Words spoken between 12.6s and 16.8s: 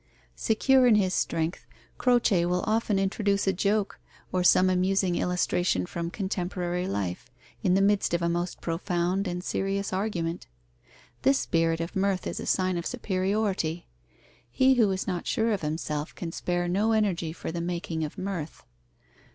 of superiority. He who is not sure of himself can spare